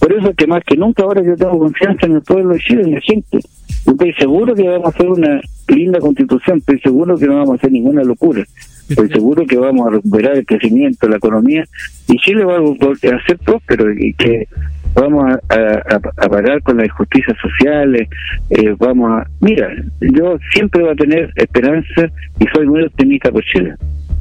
Por 0.06 0.14
eso 0.14 0.36
que 0.36 0.46
más 0.46 0.64
que 0.64 0.78
nunca 0.78 1.02
ahora 1.02 1.24
yo 1.24 1.36
tengo 1.36 1.58
confianza 1.58 2.06
en 2.06 2.18
el 2.18 2.22
pueblo 2.22 2.54
de 2.54 2.60
Chile, 2.60 2.84
en 2.84 2.92
la 2.92 3.02
gente. 3.02 3.40
Estoy 3.88 4.14
seguro 4.14 4.54
que 4.54 4.62
vamos 4.62 4.86
a 4.86 4.90
hacer 4.90 5.10
una 5.10 5.42
linda 5.68 6.00
constitución, 6.00 6.60
estoy 6.60 6.80
seguro 6.80 7.18
que 7.18 7.26
no 7.26 7.38
vamos 7.38 7.50
a 7.50 7.56
hacer 7.56 7.72
ninguna 7.72 8.04
locura. 8.04 8.44
Estoy 8.88 9.10
seguro 9.10 9.44
que 9.48 9.58
vamos 9.58 9.88
a 9.88 9.96
recuperar 9.96 10.38
el 10.38 10.46
crecimiento, 10.46 11.10
la 11.10 11.18
economía, 11.18 11.64
y 12.08 12.18
Chile 12.18 12.46
va 12.46 12.58
a 12.58 13.26
ser 13.26 13.40
próspero 13.40 13.92
y 13.94 14.14
que 14.14 14.48
vamos 14.94 15.26
a, 15.50 15.96
a, 15.96 16.30
parar 16.30 16.62
con 16.62 16.78
las 16.78 16.86
injusticias 16.86 17.36
sociales, 17.42 18.08
eh, 18.52 18.76
vamos 18.78 19.10
a... 19.12 19.28
Mira, 19.40 19.70
yo 20.02 20.38
siempre 20.54 20.84
voy 20.84 20.92
a 20.92 20.96
tener 20.96 21.34
esperanza 21.36 22.12
y 22.40 22.46
soy 22.54 22.68
muy 22.68 22.84
optimista 22.84 23.32
por 23.32 23.44
Chile. 23.44 23.74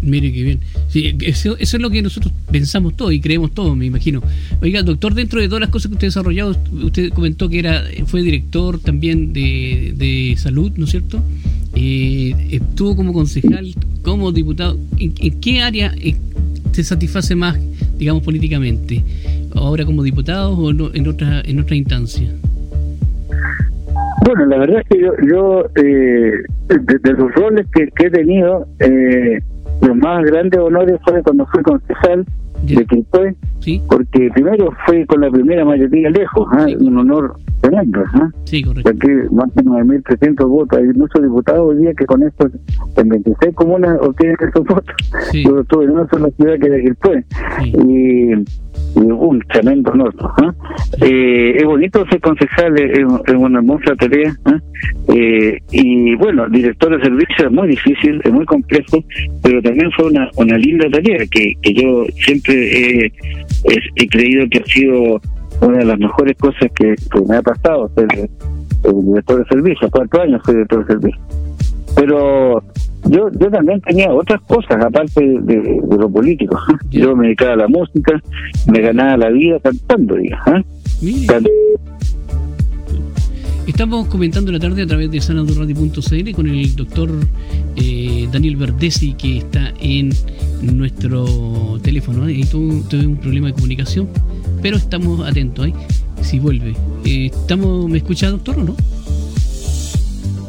Mire 0.05 0.33
qué 0.33 0.43
bien. 0.43 0.61
Sí, 0.89 1.17
eso, 1.21 1.57
es 1.59 1.73
lo 1.81 1.91
que 1.91 2.03
nosotros 2.03 2.33
pensamos 2.51 2.95
todos 2.97 3.13
y 3.13 3.21
creemos 3.21 3.53
todos, 3.53 3.77
me 3.77 3.87
imagino. 3.87 4.23
Oiga, 4.61 4.83
doctor, 4.83 5.15
dentro 5.15 5.41
de 5.41 5.49
todas 5.49 5.61
las 5.61 5.71
cosas 5.71 5.89
que 5.89 5.95
usted 5.95 6.07
ha 6.07 6.11
desarrollado, 6.11 6.57
usted 6.73 7.11
comentó 7.13 7.49
que 7.49 7.59
era 7.59 7.85
fue 8.07 8.23
director 8.23 8.79
también 8.79 9.33
de, 9.33 9.95
de 9.97 10.35
salud, 10.37 10.73
¿no 10.77 10.85
es 10.85 10.91
cierto? 10.91 11.23
Eh, 11.75 12.35
estuvo 12.51 12.95
como 12.97 13.13
concejal, 13.13 13.75
como 14.03 14.31
diputado. 14.31 14.79
¿En, 14.99 15.41
qué 15.41 15.63
área 15.63 15.95
eh, 15.97 16.17
te 16.73 16.85
satisface 16.85 17.35
más, 17.35 17.59
digamos, 17.99 18.23
políticamente? 18.23 19.03
ahora 19.57 19.85
como 19.85 20.03
diputado 20.03 20.53
o 20.53 20.71
en 20.71 21.07
otra 21.07 21.41
en 21.45 21.61
otra 21.61 21.77
instancia? 21.77 22.29
Bueno, 24.27 24.47
la 24.47 24.59
verdad 24.59 24.81
es 24.81 24.89
que 24.89 25.01
yo, 25.01 25.13
yo 25.31 25.67
eh, 25.77 26.33
de, 26.69 27.13
los 27.13 27.33
roles 27.35 27.67
que, 27.75 28.07
he 28.07 28.11
tenido, 28.11 28.67
eh, 28.81 29.41
los 29.87 29.97
más 29.97 30.25
grandes 30.25 30.61
honores 30.61 30.99
fue 31.05 31.23
cuando 31.23 31.47
fui 31.47 31.63
concejal 31.63 32.25
de 32.63 32.87
Quilpue, 32.87 33.35
porque 33.89 34.31
primero 34.35 34.71
fue 34.87 35.07
con 35.07 35.21
la 35.21 35.31
primera 35.31 35.65
mayoría 35.65 36.11
lejos, 36.11 36.47
¿ah? 36.53 36.67
un 36.81 36.99
honor 36.99 37.37
tremendo. 37.65 38.05
¿ah? 38.15 38.31
Sí, 38.45 38.63
correcto. 38.63 38.91
Aquí 38.91 39.09
más 39.31 39.55
de 39.55 39.65
9.300 39.65 40.49
votos, 40.49 40.79
hay 40.79 40.87
muchos 40.87 41.23
diputados 41.23 41.71
hoy 41.71 41.83
día 41.83 41.95
que 41.95 42.07
con 42.07 42.23
esto 42.23 42.49
en 42.97 43.09
26 43.09 43.55
comunas 43.55 43.99
obtienen 44.01 44.37
esos 44.41 44.67
votos. 44.67 44.95
Yo 45.33 45.61
estuve 45.61 45.85
en 45.85 45.91
una 45.91 46.09
sola 46.09 46.29
ciudad 46.37 46.59
que 46.59 46.67
era 46.67 46.81
Quilpue. 46.81 47.25
Y 47.65 48.35
un 48.97 49.41
tremendo 49.53 49.91
honor. 49.93 50.15
¿ah? 50.21 50.55
Eh, 51.01 51.57
es 51.57 51.65
bonito 51.65 52.05
ser 52.09 52.21
concejal, 52.21 52.79
es, 52.79 53.05
una 53.05 53.59
hermosa 53.59 53.95
tarea. 53.97 54.35
¿ah? 54.45 54.59
Eh, 55.09 55.59
y 55.71 56.15
bueno, 56.17 56.49
director 56.49 56.97
de 56.97 57.05
servicio 57.05 57.47
es 57.47 57.53
muy 57.53 57.69
difícil, 57.69 58.21
es 58.25 58.33
muy 58.33 58.45
complejo, 58.47 59.05
pero 59.43 59.61
también 59.63 59.91
fue 59.93 60.07
una, 60.07 60.31
una 60.37 60.57
linda 60.59 60.89
tarea 60.91 61.25
que, 61.31 61.55
que 61.63 61.75
yo 61.75 62.05
siempre 62.25 63.05
he, 63.05 63.13
he, 63.97 64.09
creído 64.09 64.47
que 64.51 64.59
ha 64.59 64.65
sido 64.65 65.21
una 65.61 65.79
de 65.79 65.85
las 65.85 65.99
mejores 65.99 66.37
cosas 66.39 66.71
que, 66.75 66.95
me 67.29 67.37
ha 67.37 67.43
pasado 67.43 67.91
ser 67.95 68.09
el 68.85 69.05
director 69.07 69.39
de 69.39 69.45
servicio. 69.49 69.89
Cuatro 69.91 70.23
años 70.23 70.43
fui 70.45 70.55
director 70.55 70.87
de 70.87 70.93
servicio. 70.95 71.21
Pero 71.97 72.63
yo 73.05 73.31
yo 73.33 73.51
también 73.51 73.81
tenía 73.83 74.13
otras 74.13 74.41
cosas 74.43 74.83
aparte 74.85 75.21
de, 75.21 75.81
lo 75.89 76.09
político. 76.09 76.59
Yo 76.91 77.15
me 77.15 77.27
dedicaba 77.27 77.53
a 77.53 77.57
la 77.57 77.69
música, 77.69 78.21
me 78.67 78.81
ganaba 78.81 79.17
la 79.17 79.31
vida 79.31 79.59
cantando, 79.61 80.17
¿ah? 80.47 80.63
Estamos 83.67 84.09
comentando 84.09 84.53
la 84.53 84.59
tarde 84.59 84.83
a 84.83 84.87
través 84.87 85.11
de 85.11 85.21
sanadurradio.cl 85.21 86.33
con 86.33 86.47
el 86.47 86.77
doctor 86.77 87.11
eh, 87.77 88.29
Daniel 88.31 88.57
Verdesi 88.57 89.15
que 89.15 89.39
está 89.39 89.73
en 89.81 90.11
nuestro 90.63 91.79
teléfono 91.83 92.29
¿eh? 92.29 92.35
y 92.35 92.45
tuve, 92.45 93.07
un 93.07 93.17
problema 93.17 93.49
de 93.49 93.55
comunicación, 93.55 94.09
pero 94.65 94.79
estamos 94.79 95.21
atentos 95.21 95.67
¿eh? 95.67 95.75
si 96.23 96.39
vuelve. 96.39 96.75
Eh, 97.05 97.27
estamos 97.27 97.87
¿Me 97.87 97.99
escucha 97.99 98.31
doctor 98.31 98.59
o 98.59 98.65
no? 98.65 98.77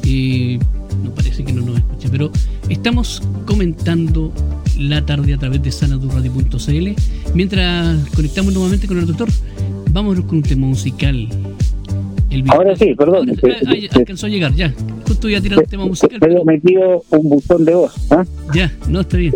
Eh, 0.06 0.58
no 1.04 1.14
parece 1.14 1.44
que 1.44 1.52
no 1.52 1.62
nos 1.64 1.80
escuche, 1.80 2.08
pero 2.10 2.32
estamos 2.70 3.22
comentando 3.46 4.32
la 4.80 5.06
tarde 5.06 5.34
a 5.34 5.38
través 5.38 5.62
de 5.62 5.70
sanadurradio.cl. 5.70 6.88
Mientras 7.34 8.10
conectamos 8.16 8.54
nuevamente 8.54 8.88
con 8.88 9.00
el 9.00 9.06
doctor, 9.06 9.28
vámonos 9.92 10.24
con 10.24 10.38
un 10.38 10.44
tema 10.44 10.66
musical. 10.68 11.28
Ahora 12.48 12.74
sí, 12.78 12.96
perdón. 12.96 13.30
alcanzó 13.92 14.28
a 14.28 14.30
llegar, 14.30 14.54
ya. 14.56 14.74
Justo 15.06 15.28
ya 15.28 15.42
tirado 15.42 15.62
el 15.62 15.68
tema 15.68 15.88
musical. 15.88 16.20
Pero 16.22 16.46
metido 16.46 17.04
un 17.10 17.30
botón 17.30 17.66
de 17.66 17.76
voz. 17.76 17.94
¿ah? 18.12 18.24
Ya, 18.54 18.72
no, 18.88 19.02
está 19.02 19.18
bien. 19.18 19.34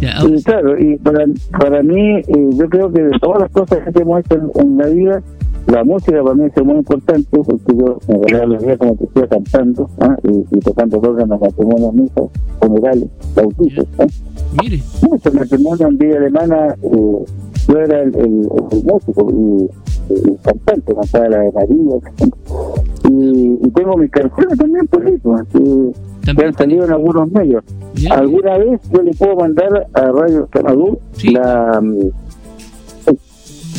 Ya, 0.00 0.14
claro, 0.44 0.78
y 0.78 0.96
para, 0.96 1.26
para 1.58 1.82
mí, 1.82 2.16
eh, 2.16 2.48
yo 2.52 2.68
creo 2.68 2.90
que 2.90 3.02
de 3.02 3.18
todas 3.20 3.42
las 3.42 3.50
cosas 3.50 3.80
que 3.92 4.02
hemos 4.02 4.20
hecho 4.20 4.50
en 4.54 4.78
la 4.78 4.86
vida, 4.86 5.22
la 5.66 5.84
música 5.84 6.22
para 6.22 6.34
mí 6.34 6.44
es 6.54 6.64
muy 6.64 6.76
importante 6.76 7.28
porque 7.30 7.76
yo 7.76 7.98
en 8.08 8.22
realidad 8.22 8.48
los 8.48 8.62
días 8.62 8.78
como 8.78 8.96
que 8.96 9.04
estoy 9.04 9.28
cantando 9.28 9.90
¿ah? 10.00 10.16
y, 10.24 10.56
y, 10.56 10.60
tocando 10.60 10.98
órganos 10.98 11.40
matrimonios 11.40 11.94
misas 11.94 12.24
funerales 12.60 13.08
bautizos 13.34 13.86
¿eh? 13.98 14.06
mire 14.62 14.82
muchos 15.08 15.34
matrimonios 15.34 15.90
en 15.90 15.98
vida 15.98 16.16
alemana 16.16 16.74
eh, 16.82 17.24
yo 17.68 17.78
era 17.78 18.02
el, 18.02 18.16
el, 18.16 18.84
músico 18.84 19.30
y, 19.30 19.70
el 20.12 20.38
cantante 20.42 20.94
cantaba 20.94 21.28
la 21.28 21.40
de 21.40 21.52
María 21.52 21.96
y, 23.08 23.58
y, 23.62 23.70
tengo 23.70 23.96
mis 23.96 24.10
canciones 24.10 24.58
también 24.58 24.86
por 24.86 25.08
eso 25.08 25.36
han 26.26 26.54
salido 26.54 26.84
en 26.84 26.92
algunos 26.92 27.30
medios 27.30 27.64
alguna 28.10 28.58
vez 28.58 28.80
yo 28.92 29.02
le 29.02 29.12
puedo 29.14 29.36
mandar 29.36 29.86
a 29.94 30.00
Radio 30.12 30.46
Canadú 30.50 30.98
la 31.24 31.80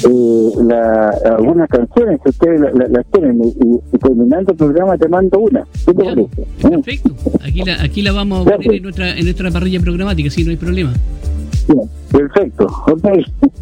eh, 0.04 0.52
la, 0.64 1.10
algunas 1.38 1.70
canciones 1.70 2.20
que 2.24 2.30
ustedes 2.30 2.60
las 2.60 2.90
la, 2.90 3.04
tienen 3.04 3.42
y, 3.44 3.98
terminando 3.98 4.52
el 4.52 4.58
programa 4.58 4.98
te 4.98 5.08
mando 5.08 5.40
una. 5.40 5.66
¿Qué 5.86 5.94
te 5.94 6.04
parece? 6.04 6.30
Perfecto. 6.62 7.16
Aquí 7.44 7.64
la, 7.64 7.84
aquí 7.84 8.02
la 8.02 8.12
vamos 8.12 8.48
a 8.48 8.52
poner 8.52 8.76
en 8.76 8.84
nuestra, 8.84 9.18
en 9.18 9.24
nuestra 9.24 9.52
parrilla 9.52 9.80
programática, 9.80 10.30
si 10.30 10.44
no 10.44 10.52
hay 10.52 10.58
problema. 10.58 10.94
Perfecto, 12.12 12.68
ok. 12.88 13.08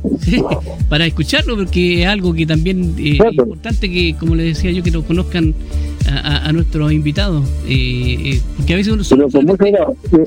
para 0.89 1.05
escucharlo, 1.05 1.55
porque 1.55 2.01
es 2.01 2.07
algo 2.07 2.33
que 2.33 2.45
también 2.45 2.95
eh, 2.97 3.19
es 3.23 3.33
importante 3.33 3.89
que, 3.89 4.15
como 4.19 4.35
le 4.35 4.43
decía 4.43 4.71
yo, 4.71 4.83
que 4.83 4.91
lo 4.91 5.03
conozcan 5.03 5.53
a, 6.07 6.51
nuestros 6.51 6.91
invitados. 6.91 7.47
Eh, 7.67 8.33
eh, 8.33 8.41
porque 8.57 8.73
a 8.73 8.77
veces 8.77 8.93
uno 8.93 9.03
solamente, 9.03 9.73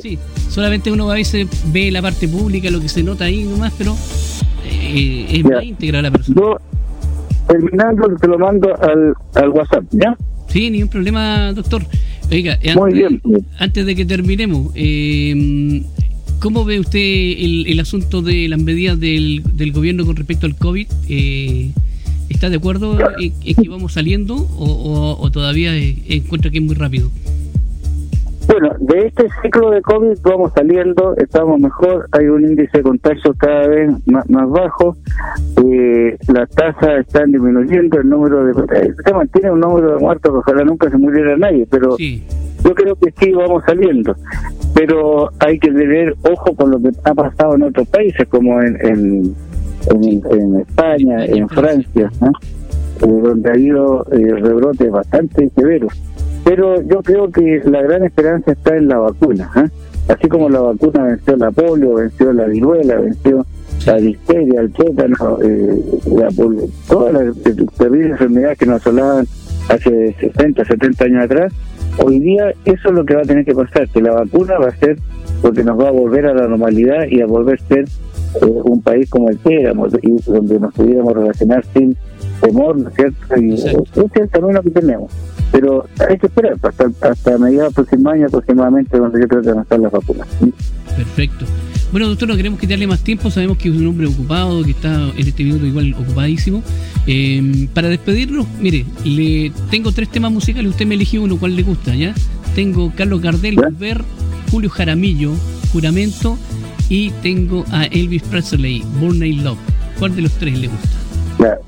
sí, 0.00 0.18
solamente 0.48 0.92
uno 0.92 1.10
a 1.10 1.14
veces 1.14 1.48
ve 1.72 1.90
la 1.90 2.00
parte 2.00 2.28
pública, 2.28 2.70
lo 2.70 2.80
que 2.80 2.88
se 2.88 3.02
nota 3.02 3.24
ahí 3.24 3.42
nomás, 3.44 3.72
pero 3.76 3.96
es 4.64 5.44
más 5.44 5.64
íntegra 5.64 6.02
la 6.02 6.10
persona. 6.10 6.40
Yo, 6.40 6.56
terminando, 7.48 8.16
te 8.16 8.28
lo 8.28 8.38
mando 8.38 8.68
al, 8.80 9.14
al 9.34 9.48
WhatsApp, 9.50 9.84
¿ya? 9.90 10.16
Sí, 10.48 10.70
ni 10.70 10.82
un 10.82 10.88
problema, 10.88 11.52
doctor. 11.52 11.82
Oiga, 12.30 12.58
antes, 13.58 13.84
de 13.84 13.94
que 13.94 14.06
terminemos, 14.06 14.72
eh, 14.74 15.82
¿cómo 16.42 16.64
ve 16.64 16.80
usted 16.80 16.98
el, 16.98 17.78
asunto 17.78 18.20
de 18.20 18.48
las 18.48 18.60
medidas 18.60 18.98
del, 18.98 19.42
del, 19.54 19.72
gobierno 19.72 20.04
con 20.04 20.16
respecto 20.16 20.46
al 20.46 20.56
COVID? 20.56 20.88
Eh, 21.08 21.70
¿Está 22.28 22.50
de 22.50 22.56
acuerdo 22.56 22.98
en, 23.20 23.32
que 23.54 23.68
vamos 23.68 23.92
saliendo 23.92 24.34
o, 24.58 25.30
todavía 25.30 25.72
encuentra 25.76 26.50
que 26.50 26.58
es 26.58 26.64
muy 26.64 26.74
rápido? 26.74 27.10
Bueno, 28.48 28.74
de 28.80 29.06
este 29.06 29.28
ciclo 29.40 29.70
de 29.70 29.80
COVID 29.82 30.18
vamos 30.24 30.52
saliendo, 30.52 31.14
estamos 31.16 31.60
mejor, 31.60 32.08
hay 32.10 32.26
un 32.26 32.42
índice 32.42 32.78
de 32.78 32.82
contagio 32.82 33.34
cada 33.34 33.68
vez 33.68 33.92
más, 34.06 34.26
bajo, 34.28 34.96
eh, 35.64 36.18
las 36.26 36.50
tasas 36.50 37.06
están 37.06 37.30
disminuyendo, 37.30 38.00
el 38.00 38.08
número 38.08 38.44
de... 38.44 38.94
Se 39.04 39.12
mantiene 39.12 39.52
un 39.52 39.60
número 39.60 39.94
de 39.94 40.00
muertos, 40.00 40.32
ojalá 40.34 40.64
nunca 40.64 40.90
se 40.90 40.98
muriera 40.98 41.36
nadie, 41.36 41.66
pero 41.70 41.96
yo 42.64 42.74
creo 42.74 42.96
que 42.96 43.12
sí 43.18 43.32
vamos 43.32 43.62
saliendo. 43.64 44.14
Pero 44.74 45.30
hay 45.38 45.58
que 45.58 45.70
tener 45.70 46.16
ojo 46.22 46.54
con 46.54 46.70
lo 46.70 46.80
que 46.80 46.90
ha 47.04 47.14
pasado 47.14 47.56
en 47.56 47.64
otros 47.64 47.88
países, 47.88 48.26
como 48.28 48.60
en, 48.62 48.78
en, 48.80 49.34
en, 49.90 50.60
España, 50.60 51.24
en 51.26 51.48
Francia, 51.48 52.10
eh, 52.22 53.06
donde 53.06 53.50
ha 53.50 53.52
habido 53.52 54.06
eh, 54.12 54.34
rebrotes 54.40 54.90
bastante 54.90 55.50
severos 55.54 55.92
pero 56.44 56.82
yo 56.82 57.02
creo 57.02 57.30
que 57.30 57.62
la 57.64 57.82
gran 57.82 58.04
esperanza 58.04 58.52
está 58.52 58.76
en 58.76 58.88
la 58.88 58.98
vacuna. 58.98 59.50
¿eh? 59.56 59.68
Así 60.08 60.28
como 60.28 60.48
la 60.48 60.60
vacuna 60.60 61.04
venció 61.04 61.36
la 61.36 61.50
polio, 61.50 61.94
venció 61.94 62.32
la 62.32 62.46
viruela, 62.46 62.96
venció 62.96 63.46
la 63.86 63.96
difteria, 63.96 64.60
el 64.60 64.72
tétano, 64.72 65.38
eh, 65.42 65.82
la 66.16 66.28
todas 66.88 67.12
las 67.12 67.36
terribles 67.76 68.12
enfermedades 68.12 68.58
que 68.58 68.66
nos 68.66 68.80
asolaban 68.80 69.26
hace 69.68 70.14
60, 70.20 70.64
70 70.64 71.04
años 71.04 71.24
atrás, 71.24 71.52
hoy 71.98 72.20
día 72.20 72.52
eso 72.64 72.88
es 72.88 72.94
lo 72.94 73.04
que 73.04 73.14
va 73.14 73.22
a 73.22 73.24
tener 73.24 73.44
que 73.44 73.54
pasar, 73.54 73.88
que 73.88 74.00
la 74.00 74.12
vacuna 74.12 74.58
va 74.58 74.68
a 74.68 74.76
ser 74.76 74.98
lo 75.42 75.52
que 75.52 75.64
nos 75.64 75.78
va 75.78 75.88
a 75.88 75.92
volver 75.92 76.26
a 76.26 76.34
la 76.34 76.46
normalidad 76.46 77.06
y 77.08 77.20
a 77.20 77.26
volver 77.26 77.60
a 77.60 77.68
ser 77.68 77.84
eh, 78.40 78.46
un 78.46 78.80
país 78.82 79.10
como 79.10 79.28
el 79.28 79.38
que 79.38 79.60
éramos, 79.60 79.92
y 80.02 80.22
donde 80.30 80.58
nos 80.58 80.72
pudiéramos 80.72 81.12
relacionar 81.12 81.64
sin 81.74 81.96
temor, 82.40 82.78
¿no 82.78 82.88
es 82.88 82.94
cierto? 82.94 83.40
Y 83.40 83.54
ese 83.54 83.70
es 83.70 84.16
el 84.20 84.28
camino 84.30 84.62
que 84.62 84.70
tenemos. 84.70 85.12
Pero 85.50 85.84
hay 86.08 86.16
que 86.16 86.26
esperar 86.26 86.56
hasta, 86.62 86.90
hasta 87.02 87.38
mediados 87.38 87.74
del 87.74 87.84
próximo 87.84 88.10
año 88.10 88.26
aproximadamente, 88.26 88.98
donde 88.98 89.20
yo 89.20 89.28
creo 89.28 89.42
que 89.42 89.48
van 89.48 89.58
a 89.58 89.62
estar 89.62 89.78
las 89.78 89.92
vacunas. 89.92 90.28
Perfecto. 90.96 91.44
Bueno, 91.92 92.08
doctor, 92.08 92.26
no 92.26 92.36
queremos 92.36 92.58
quitarle 92.58 92.86
más 92.86 93.04
tiempo, 93.04 93.30
sabemos 93.30 93.58
que 93.58 93.68
es 93.68 93.76
un 93.76 93.86
hombre 93.86 94.06
ocupado, 94.06 94.64
que 94.64 94.70
está 94.70 95.10
en 95.14 95.28
este 95.28 95.44
minuto 95.44 95.66
igual 95.66 95.92
ocupadísimo. 95.92 96.62
Eh, 97.06 97.68
para 97.74 97.88
despedirnos, 97.88 98.46
mire, 98.58 98.86
le 99.04 99.52
tengo 99.70 99.92
tres 99.92 100.08
temas 100.08 100.32
musicales, 100.32 100.70
usted 100.70 100.86
me 100.86 100.94
eligió 100.94 101.22
uno, 101.22 101.36
¿cuál 101.36 101.54
le 101.54 101.62
gusta? 101.62 101.94
¿Ya? 101.94 102.14
Tengo 102.54 102.90
Carlos 102.96 103.20
Gardel, 103.20 103.56
Ver, 103.78 104.02
Julio 104.50 104.70
Jaramillo, 104.70 105.32
Juramento, 105.70 106.38
y 106.88 107.10
tengo 107.22 107.62
a 107.70 107.84
Elvis 107.84 108.22
Presley, 108.22 108.82
Born 108.98 109.22
in 109.22 109.44
Love. 109.44 109.58
¿Cuál 109.98 110.16
de 110.16 110.22
los 110.22 110.32
tres 110.32 110.58
le 110.58 110.68
gusta? 110.68 110.88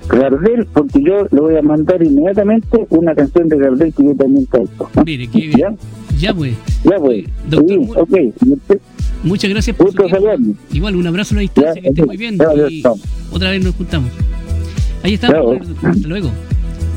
Gardel, 0.09 0.67
porque 0.73 1.03
yo 1.03 1.27
le 1.31 1.41
voy 1.41 1.57
a 1.57 1.63
mandar 1.63 2.03
inmediatamente 2.03 2.87
una 2.89 3.15
canción 3.15 3.49
de 3.49 3.59
Gardel 3.59 3.93
que 3.93 4.05
yo 4.05 4.15
también 4.15 4.47
canto. 4.47 4.89
Mire, 5.05 5.27
qué 5.27 5.41
bien. 5.41 5.59
¿Ya? 5.59 5.75
Ya 6.19 6.35
pues. 6.35 6.55
Ya 6.85 6.97
pues. 6.99 7.25
Doctor, 7.51 7.99
okay. 7.99 8.33
Muchas 9.25 9.51
gracias 9.51 9.77
por 9.77 9.91
Igual, 10.73 10.97
un 10.97 11.07
abrazo 11.07 11.35
a 11.35 11.37
la 11.37 11.41
distancia, 11.43 11.83
que 11.83 11.89
esté 11.89 12.05
muy 12.05 12.17
bien. 12.17 12.39
y 12.69 12.83
otra 13.33 13.51
vez 13.51 13.65
nos 13.65 13.75
juntamos. 13.75 14.11
Ahí 15.03 15.15
estamos. 15.15 15.59
Hasta 15.83 16.09
luego. 16.09 16.31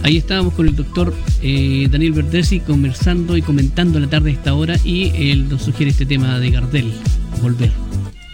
Ahí 0.03 0.17
estábamos 0.17 0.53
con 0.53 0.67
el 0.67 0.75
doctor 0.75 1.13
eh, 1.41 1.87
Daniel 1.91 2.13
Verdesi 2.13 2.59
conversando 2.59 3.35
y 3.35 3.41
comentando 3.41 3.99
la 3.99 4.07
tarde 4.07 4.29
a 4.29 4.33
esta 4.33 4.53
hora 4.53 4.77
y 4.85 5.11
él 5.31 5.49
nos 5.49 5.63
sugiere 5.63 5.91
este 5.91 6.05
tema 6.05 6.39
de 6.39 6.51
Gardel, 6.51 6.93
volver. 7.41 7.87